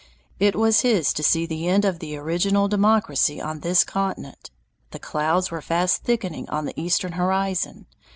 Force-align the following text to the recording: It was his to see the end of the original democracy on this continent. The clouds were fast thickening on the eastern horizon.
It 0.39 0.55
was 0.55 0.81
his 0.81 1.13
to 1.13 1.21
see 1.21 1.45
the 1.45 1.67
end 1.67 1.85
of 1.85 1.99
the 1.99 2.17
original 2.17 2.67
democracy 2.67 3.39
on 3.39 3.59
this 3.59 3.83
continent. 3.83 4.49
The 4.89 4.97
clouds 4.97 5.51
were 5.51 5.61
fast 5.61 6.01
thickening 6.03 6.49
on 6.49 6.65
the 6.65 6.73
eastern 6.75 7.11
horizon. 7.11 7.85